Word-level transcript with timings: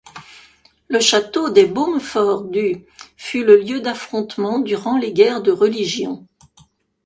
Le 0.87 0.99
château 0.99 1.51
des 1.51 1.67
Beaumefort 1.67 2.45
du 2.45 2.87
fut 3.17 3.43
le 3.43 3.57
lieu 3.57 3.81
d’affrontements 3.81 4.57
durant 4.57 4.97
les 4.97 5.13
guerres 5.13 5.43
de 5.43 5.51
Religions. 5.51 6.25